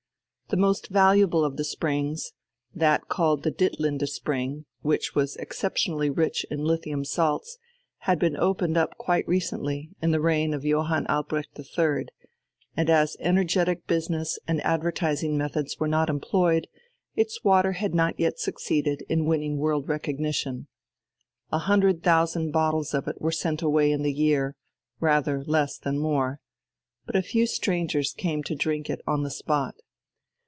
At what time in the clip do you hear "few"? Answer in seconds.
27.25-27.47